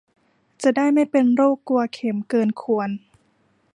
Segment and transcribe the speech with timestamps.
[0.61, 2.89] จะได้ไม่เป็นโรคกลัวเข็มเกินควร